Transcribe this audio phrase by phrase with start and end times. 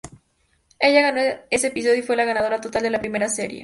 [0.79, 1.19] Ella ganó
[1.51, 3.59] ese episodio y fue la ganadora total de la primera serie.